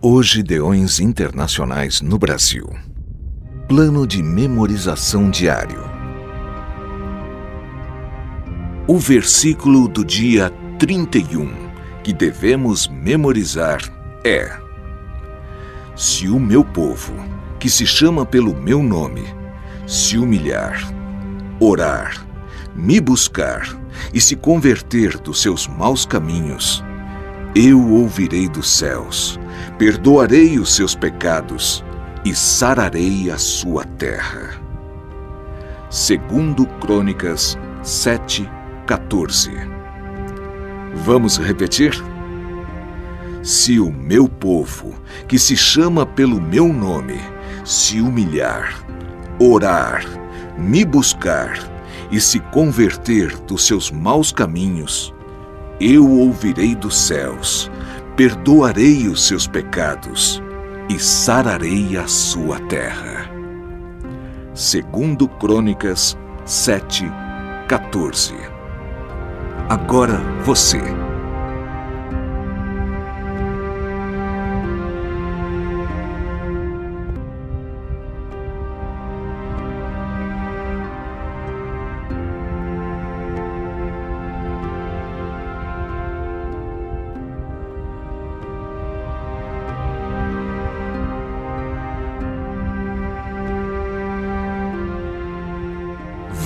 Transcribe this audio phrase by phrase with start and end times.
[0.00, 2.70] Hoje Deões Internacionais no Brasil.
[3.66, 5.82] Plano de memorização diário.
[8.86, 11.52] O versículo do dia 31
[12.04, 13.80] que devemos memorizar
[14.24, 14.56] é:
[15.96, 17.12] Se o meu povo,
[17.58, 19.24] que se chama pelo meu nome,
[19.84, 20.80] se humilhar,
[21.58, 22.24] orar,
[22.72, 23.76] me buscar
[24.14, 26.84] e se converter dos seus maus caminhos,
[27.58, 29.36] eu ouvirei dos céus
[29.76, 31.84] perdoarei os seus pecados
[32.24, 34.60] e sararei a sua terra.
[35.90, 38.48] Segundo Crônicas 7,
[38.86, 39.50] 14.
[41.04, 41.92] Vamos repetir?
[43.42, 44.94] Se o meu povo,
[45.26, 47.20] que se chama pelo meu nome,
[47.64, 48.84] se humilhar,
[49.40, 50.04] orar,
[50.56, 51.58] me buscar
[52.10, 55.14] e se converter dos seus maus caminhos,
[55.80, 57.70] eu ouvirei dos céus
[58.18, 60.42] perdoarei os seus pecados
[60.88, 63.30] e sararei a sua terra.
[64.52, 67.08] Segundo Crônicas 7,
[67.68, 68.34] 14.
[69.68, 70.97] Agora você.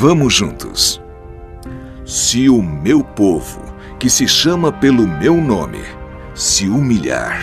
[0.03, 1.00] Vamos juntos.
[2.05, 3.61] Se o meu povo,
[4.00, 5.78] que se chama pelo meu nome,
[6.34, 7.41] se humilhar,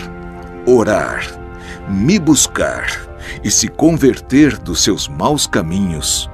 [0.68, 1.22] orar,
[1.90, 2.86] me buscar
[3.42, 6.30] e se converter dos seus maus caminhos,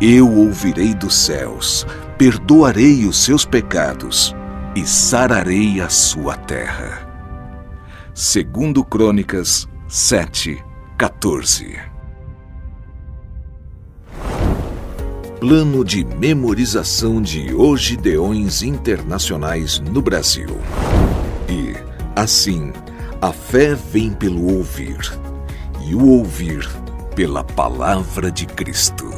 [0.00, 1.86] eu ouvirei dos céus,
[2.18, 4.34] perdoarei os seus pecados
[4.74, 7.08] e sararei a sua terra.
[8.12, 10.60] Segundo Crônicas 7,
[10.98, 11.99] 14.
[15.40, 20.50] Plano de memorização de Ogideões Internacionais no Brasil.
[21.48, 21.74] E,
[22.14, 22.70] assim,
[23.22, 24.98] a fé vem pelo ouvir,
[25.88, 26.68] e o ouvir
[27.16, 29.10] pela palavra de Cristo.